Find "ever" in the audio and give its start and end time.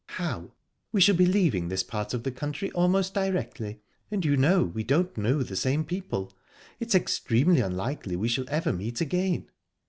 8.47-8.73